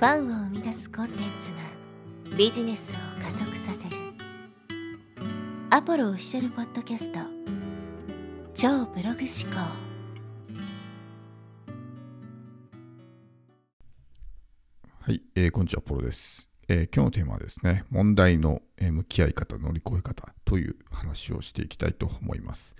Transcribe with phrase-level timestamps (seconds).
[0.00, 1.58] ファンを生み出すコンテンツが
[2.34, 3.96] ビジネスを加速させる。
[5.68, 7.18] アポロオフィシャルポッドキャスト。
[8.54, 9.60] 超ブログ思考。
[15.00, 22.74] はい、えー、こんにちは、ポロです、えー、今日のテーマはですね、問題の向き合い方、乗り越え方という話をしていきたいと思います。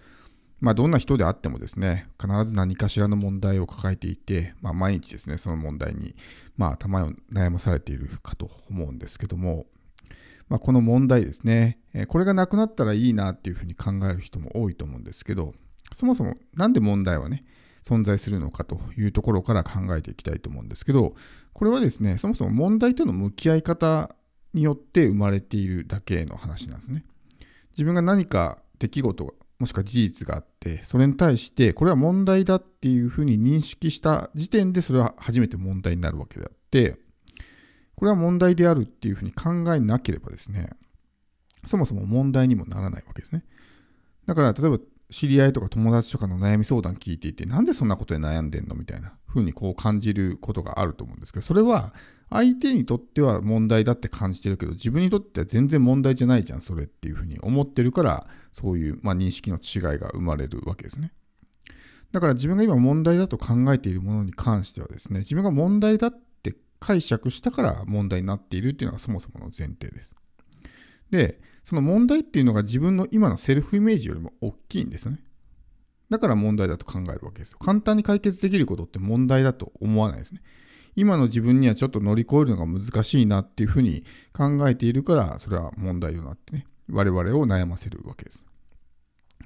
[0.60, 6.14] まあ、どんな人であってもですね、必ず何かしらの問題を抱えていて、まあ、毎日ですね、その問題に、
[6.56, 9.66] まあ、頭を悩まされているかと思うんですけども、
[10.50, 15.54] まあ、この問題ですね、これがなくなったらいいなっていうふうに考える人も多いと思うんですけど、
[15.92, 17.44] そもそもなんで問題はね、
[17.82, 21.14] 存在するのかというところから考えていきたいと思うんですけど、
[21.54, 24.14] これはですね、そもそも問題との向き合い方
[24.52, 27.04] によって生まれているだけの話なんですね。
[27.72, 36.96] 自分が何か出来事もしくは事実があって、それに対して、これは問題だっていうふうに認識した時点で、それは初めて問題になるわけであって、
[37.94, 40.70] これは問題であるっていうふうに考えなければですね、
[41.66, 43.44] そもそも問題にもならないわけですね。
[44.24, 44.78] だから、例えば、
[45.10, 51.92] 知り合いとか友達とかの悩み相談聞いていて、なんでそんなことで悩んでんのみたいな風にこう感じることがあると思うんですけど、それは
[52.30, 61.12] 相手にとっては問題だって感じてるけど、自分にとっては全然問題じゃないじゃん、それっていうふうに思ってるから、そういう、まあ、認識の違いが生まれるわけですね。
[62.12, 66.10] だから自分が今問題だと考えているものに関してはですね、自分が問題だっ
[66.42, 70.14] て解釈したから問題になっているっていうのがそもそもの前提です。
[71.10, 75.22] で、その問題っていうのが自分の今のセルフイメージよりも大きいんですよね。
[76.10, 77.58] だから問題だと考えるわけですよ。
[77.58, 80.42] 簡単に解決できることって問題だと思わないですね。
[80.96, 88.44] 今の自分にはちょっと乗り越えるのが難しいなっていうふうに考えているから、それは問題となってね、我々を悩ませるわけです。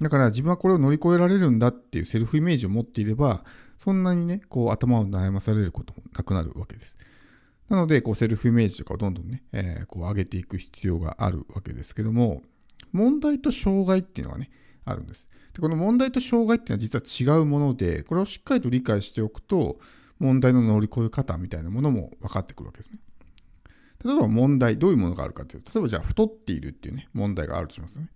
[0.01, 3.45] だから自分はこれを乗り越えられるんだっていうセルフイメージを持っていれば、
[3.77, 6.97] そんなにね、こう頭を悩まされることもなくなるわけです。
[7.69, 12.43] なので、こうセルフイメージとかをどんどんね、えー、こう上げていく必要があるわけですけども、
[12.91, 14.51] 問題と障害っていうのがね、
[14.85, 15.29] あるんです。
[15.53, 19.79] でこの問題と障害っていうのは実は違うもので、これをしっかりと理解しておくと、
[20.19, 22.99] 問題の乗り越え方みたいなものも分かってくるわけですね。
[24.03, 28.09] 例えば問題、どういうものがあるかというと、例えばじゃあ太っているっていうね、問題があるとしますよね。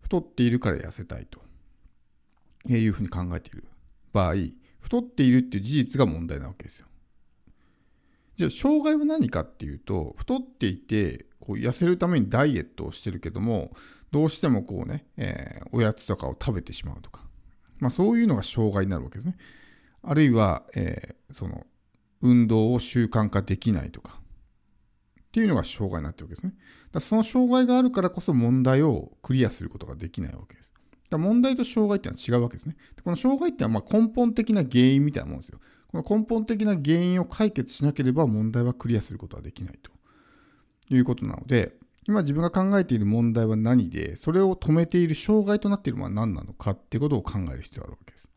[0.00, 1.40] 太っているから痩せたいと
[2.68, 3.64] いうふうに考えている
[4.12, 4.34] 場合、
[4.80, 6.86] 太っているっていう事実が問題なわけですよ。
[8.42, 13.70] じゃあ、障害は何かっていうと、太っていて、こう痩せるためにダイエットをしてるけども、
[14.10, 17.22] どうしてもこうね、えー、おやつとかを食べてしまうとか、
[17.78, 19.36] まあそういうのが障害になるわけですね。
[20.02, 21.66] あるいは、えー、その
[22.20, 24.20] 運動を習慣化できないとか
[25.20, 26.54] っていうのが障害になってるわけですね。
[26.90, 30.72] だその障害があるからこそ問題をクリアすることができないわけです。
[31.10, 32.76] だ問題と障害っていうのは違うわけですね。
[32.96, 35.60] でこの障害っていうのはま根本的な原因みたいなもんですよ。
[35.92, 39.90] 根本的な原因を解決しなければ問題はクリアすることはできないと
[40.94, 41.74] いうことなので、
[42.08, 48.28] 今自分が考えている問題は何で、それを止めている障害となっているのは何なのかっていうことを考える必要があるわけです。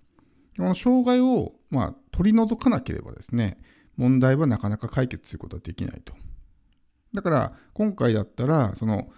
[0.58, 3.58] この障害を、ま、取り除かなければですね、
[3.98, 6.14] 問題はなかなか解決することはできないと。
[7.14, 9.10] だから、今回だったら、その、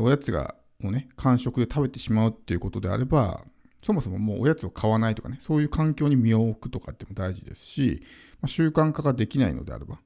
[0.00, 3.44] おやつが、をね、間食で食べてしまうっていうことであれば、
[3.84, 8.02] そもそももうおやつを買わないとかね、そういう環境に身を置くとかっても大事ですし、
[8.40, 10.00] まあ、習慣化ができないのであれば、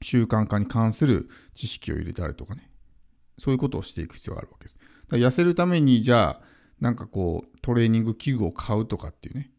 [0.00, 2.70] 習慣化に関する知識を入れたりとかね、
[3.36, 4.78] そういうことをしていく必要があるわけです。
[4.78, 6.40] だから痩せるために、じゃあ、
[6.80, 9.50] なんかこう、トレーニング器具を買うとかっていうね、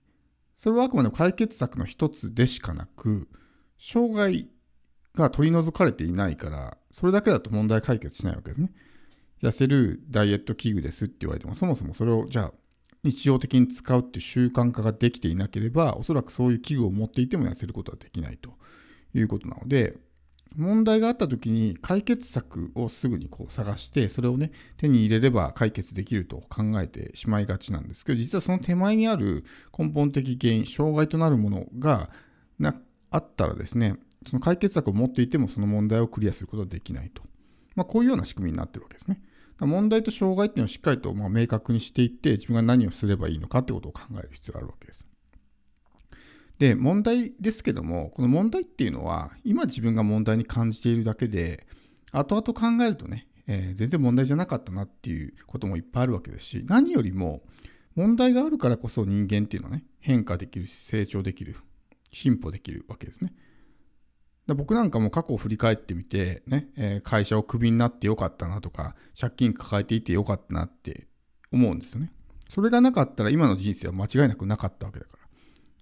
[0.56, 3.28] それはあくまでも解決策の一つでしかなく、
[3.78, 4.50] 障害
[5.14, 8.72] が取り除かれていないから、それだけだと問題解決しないわけですね。
[9.42, 12.54] 痩せるダイエット器具ですって言われても、そもそもそれをじゃあ
[13.06, 18.54] 日常的に使うっていう習慣化ができていなければ、おそらくそういう器具を持っていても痩せることはできないと。
[19.20, 19.98] いうことなので、
[20.56, 29.44] 問題があった時に解決策をすぐにこう探してそれをね手に入れれば解決できると考えてしまいがちなんですけど実はその手前にある
[29.78, 32.10] 根本的原因障害となるものが
[32.58, 32.74] な
[33.12, 37.22] あったらですねその解決策を持っていてもその問題をクリアすることはできないと、
[37.76, 39.22] まあ、こういうような仕組みになってるわけですね。
[39.60, 45.06] 問題と障害っていうのをしっかりとま明確にしていって自分が何をすればいいのかってことを考える必要があるわけです
[46.60, 51.68] で、問題ですけども、この問題っていうのは、今自分が問題に感じているだけで、
[52.12, 57.44] 後々考えるとね、えー、全然問題じゃなかったなっていうこともいっぱいあるわけですし、何よりも、
[57.96, 61.58] 問題があるからこそ人間っていうのはね、変化できるし、成長できる、
[62.12, 63.34] 進歩できるわけですね。
[64.54, 71.08] 僕なんかも過去を振り返ってみて、ね、えー、会社をクビになってよかったなとか、借金抱えていてよかったなって
[71.52, 72.12] 思うんですよね。
[72.48, 75.26] それがなかったら今の人生は間違いなくなかったわけだから。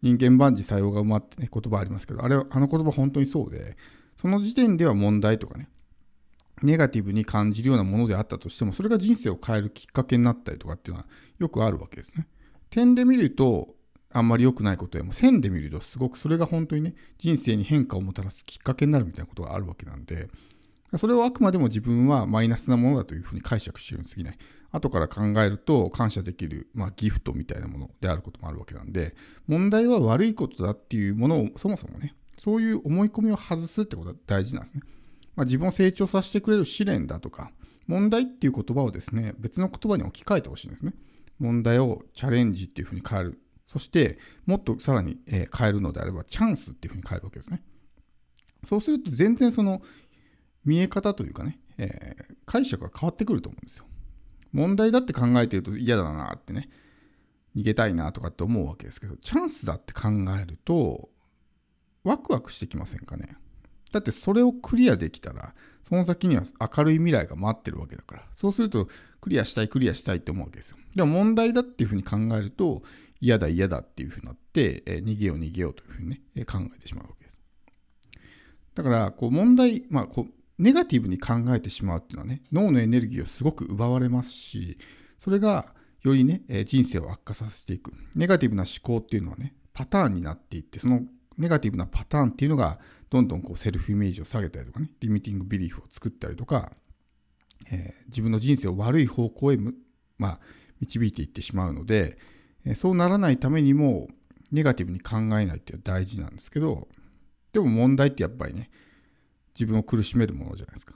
[0.01, 3.77] 人間万事作用が埋まってね、言葉ありますけど、あれ、あの言葉本当にそうで、
[4.15, 5.69] その時点では問題とかね、
[6.61, 11.07] ネガティブに感じるようなものであったとしても、それが人生を変えるきっかけになったりとかっていうのは
[11.39, 12.27] よくあるわけですね。
[12.69, 13.75] 点で見ると、
[14.13, 20.29] あんまり良くないことでも線で見るとすごくそれが本当にね人生に変化をもたらすきっかけになるみたいなことがあるわけなんで
[20.97, 24.37] それをあくまでも自分はマイナスなものだというふうに解釈してるに過ぎない。
[24.73, 29.15] 後から考えると感謝できる、まあ、ギフトみたいなものであることもあるわけなんで
[29.47, 34.81] 問題は悪いことだっていうものをそもそもねそういう思い込みを外すってことは大事なんですね、
[35.35, 37.51] まあ、自分を成長させてくれる試練だとか
[37.87, 40.93] 問題っていう言葉をですね別の言葉に置き換えてほしいんですね。
[41.39, 43.39] 問題をチャレンジっていうふうに変える。
[43.65, 47.63] そしてもっとさらに、え変えるのであればチャンスっていうふうに変えるわけですね。
[48.63, 49.81] そうすると全然その
[50.65, 53.85] 見え方というかね、えー、解釈が変わってくると思うんですよ。
[54.51, 56.69] 問題だって考えてると嫌だなってね、
[57.55, 60.09] 逃げたいなとかって思うわけですけど、チャンスだって考
[60.41, 61.09] えると、
[62.03, 63.37] ワクワクしてきませんかね。
[63.91, 65.53] だってそれをクリアできたら、
[65.87, 68.87] その先には明るい未来が待ってるわけだから、そうすると
[69.21, 70.77] クリアしたい、クリアしたいって思うわけですよ。
[70.95, 72.83] でも問題だっていうふうに考えると、
[73.23, 77.39] 嫌だ嫌だっていうふうになって、え逃げよう逃げようというふうにね、え考えてしまうわけです。
[78.75, 84.77] だから、こう問題、まあこう、ネガティブに考えてしまうっていうのはね、脳のエネルギーをすごく奪われますし、
[85.17, 87.93] それがよりね、え人生を悪化させていく。
[88.13, 91.03] ネガティブな思考っていうのはね、パターンになっていって、その
[91.37, 92.79] ネガティブなパターンっていうのが、
[93.09, 96.73] どんどんこうセルフイメージを下げたりとかね、リミティングビリーフを作ったりとか、
[97.71, 99.57] えー、自分の人生を悪い方向へ
[100.17, 100.39] まあ、
[100.81, 102.17] 導いていってしまうので、
[102.75, 104.07] そうならないためにも
[104.51, 106.87] ネガティブに考えないっていうのは大事なんですけど
[107.51, 108.69] でも問題ってやっぱりね
[109.53, 110.95] 自分を苦しめるものじゃないですか。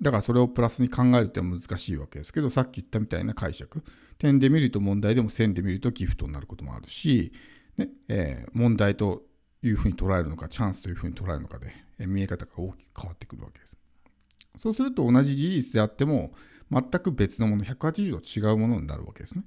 [0.00, 3.82] だからそれをプラスに考えるって難しいわけですけどさっき言ったみたいな解釈。
[4.18, 7.32] 点で見ると問題でも線で見るとギフトになることもあるし、
[7.76, 9.22] ねえー、問題と
[9.62, 13.76] いうふうに捉えるのかチャンスというふうに捉えるのかで、えー、見え方が大きく変わってくるわけです。
[14.58, 16.32] そうすると同じ事実であっても
[16.70, 19.44] 全く別のもの180度違うものになるわけですね。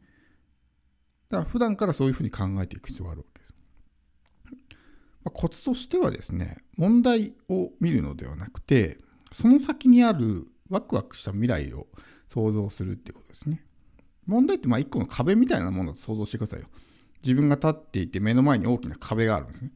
[1.30, 3.56] だから普段からそういうふうに考えていく必要があるわけです。
[5.24, 8.98] まあ、コツとしてはですね、問題を見るのではなくて、
[9.32, 11.88] その先にあるワクワクした未来を
[12.28, 13.64] 想像するっていうことですね。
[14.26, 16.68] 問題ってまあ一個の壁みたいなものだと想像してくださいよ。
[17.24, 19.72] 自分が立っていて目の前に大きな壁があるんですね。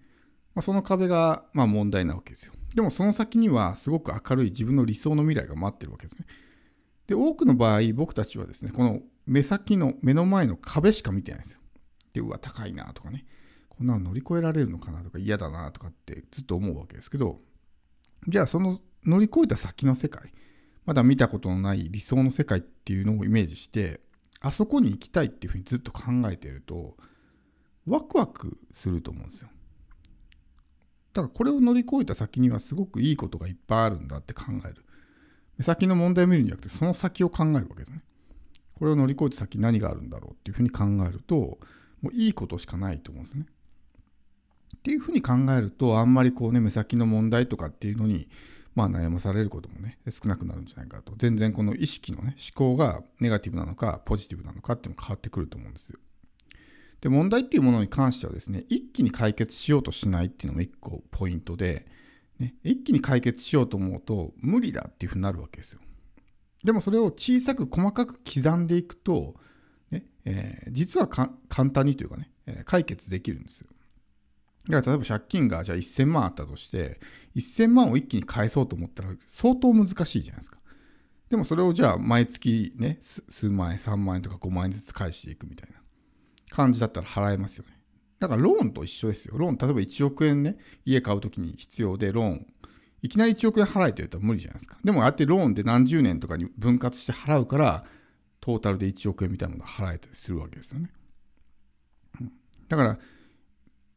[0.55, 2.53] まあ、その壁がまあ問題なわけですよ。
[2.73, 6.25] でもその先にはすごく明るい自分の理想の未来が待ってるわけですね。
[7.07, 11.59] で、多くの場合、僕たちはですね、この目先の目の前の壁しか見てないんですよ。
[12.13, 13.25] で、うわ、高いなとかね、
[13.69, 17.41] こんなの乗り越えられるのかなとか嫌だなとかってずっと思うわけですけど、
[18.27, 20.31] じゃあその乗り越えた先の世界、
[20.85, 24.01] まだ見たことのない理想の世界っていうのをイメージして、
[24.41, 26.97] あそこに行きたいっていうふうにずっと考えてると、
[27.87, 29.49] ワクワクすると思うんですよ。
[31.13, 34.83] だからこれを乗り越えた先にはすごくいいことがいっぱいあるんだって考える。
[35.57, 37.92] 目先の問題を見るんじゃなくて、その先を考えるわけです。
[38.75, 41.59] これを乗り越えて先何があるんだろうっていうふうに考えると
[42.01, 43.45] もういいことしかないと思うんですね。
[44.77, 48.27] っていうふうに考えるとあんまりこうね目先の問題とかっていうのに
[48.75, 55.99] まあ悩まされることもね少なくなるんじゃないかと全然この意識のね思考がネガティブなのかポジティブなのかっていうのが変わってくると思うんですよ。
[57.01, 61.85] で問題っていうものに関してはですね一気に解決しようとしないっていうのも一個ポイントで、
[62.39, 65.81] ね、一気に解決しようと思うと無理だっていうふうになるわけですよ。
[66.63, 69.36] でもそれを小さく細かく刻んでいくと、
[69.91, 71.29] ねえー、実は簡
[71.72, 73.67] 単にというかね、えー、解決できるんですよ。
[74.70, 77.00] だから例えば借金がじゃあ1000万あったとして、
[77.36, 80.60] 1000万を一気に返そうと思ったら相当難しいじゃないですか。
[81.29, 85.82] でもそれをじゃあ毎月ね、数万円、3万円とか5万円ずつ返していくみたいな
[86.50, 87.77] 感じだったら払えますよね。
[88.20, 89.38] だからローンと一緒ですよ。
[89.38, 92.52] ローン、例えば1億円ね、家買うときに必要でローン
[93.03, 94.77] いきなり1億円払えって言ったら無理じゃないですか。
[94.81, 97.83] でもああやってローンで何十年とかに分割して払うから、
[98.39, 100.89] トータルで1億円みたいなものが払えたりするわけですよね。
[102.69, 103.00] だから、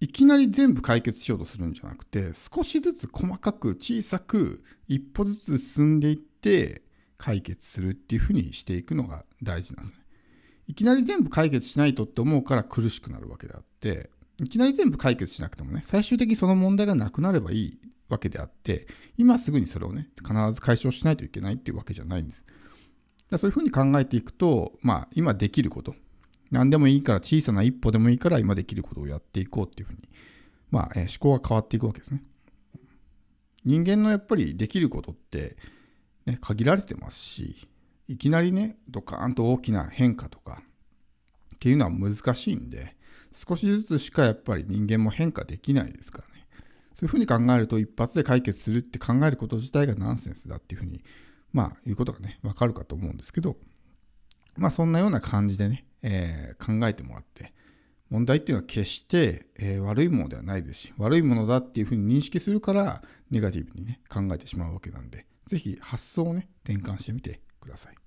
[0.01, 6.83] いきなり全部解決しようとするんじゃなくて、少しずつ細かく小さく一歩ずつ進んでいって
[7.17, 10.01] 解決するっていうふうにしていくのが大事なんですね。
[10.67, 18.87] いきなり全部解決しないとって思うから苦しくなるわけであって、いきなり全部解決しなくてもね、最終的にその問題がなくなればいいわけであって、
[19.17, 22.45] 今すぐにそれをね、必ず解消しないといけないっていうわけじゃないんです。
[23.39, 25.95] そういうふうに考えていくと、まあ、今できること、
[26.51, 29.99] 何でもいいから、小さな一歩でもいいから、今できることをやっていこうっていうふうに、
[30.71, 32.23] まあ、え思考が変わっていくわけですね。
[33.65, 35.57] 人間のやっぱりできることって、
[36.25, 37.69] ね、限られてますし、
[38.09, 40.63] いきなりね、ドカーンと大きな変化とか
[41.57, 42.97] っていうのは難しいんで、
[43.33, 46.46] 少しずつしかやっぱり人間も変化できないですからね。
[46.97, 51.05] そういうふうに考えると一発で解決するって考えること自体がナンセンスだっていうふうに、
[51.53, 53.57] まあ、いうことがね、わかるかと思うんですけど、
[54.57, 57.53] まあ、そんなような感じでね、えー、考えてもらって、
[58.09, 68.06] 問題っていうのは決して、えー、悪いものではないですし、悪いものだっていうふうに認識するから、ネガティブにね、考えてしまうわけなんで、ぜひ発想をね、転換してみてください。